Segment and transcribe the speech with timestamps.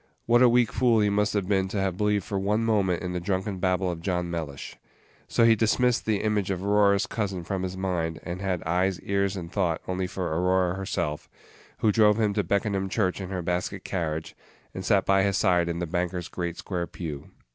[0.25, 3.13] What a weak fool he must have been to have believed for one moment in
[3.13, 4.75] the drunken babble of John Mellish!
[5.27, 9.35] So he dismissed the image of Aurora's cousin from his mind, and had eyes, ears,
[9.35, 11.29] and thought only for Aurora herself,
[11.81, 14.35] who drove him to Beckenham church in her basket carriage,
[14.73, 17.29] and sat by his side in the banker's great square pew.